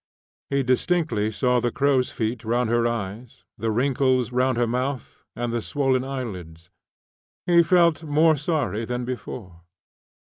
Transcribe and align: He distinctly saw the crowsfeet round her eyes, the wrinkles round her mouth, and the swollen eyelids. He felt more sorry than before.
He 0.49 0.63
distinctly 0.63 1.29
saw 1.31 1.59
the 1.59 1.69
crowsfeet 1.71 2.43
round 2.43 2.71
her 2.71 2.87
eyes, 2.87 3.43
the 3.55 3.69
wrinkles 3.69 4.31
round 4.31 4.57
her 4.57 4.65
mouth, 4.65 5.21
and 5.35 5.53
the 5.53 5.61
swollen 5.61 6.03
eyelids. 6.03 6.71
He 7.45 7.61
felt 7.61 8.03
more 8.03 8.35
sorry 8.35 8.83
than 8.83 9.05
before. 9.05 9.61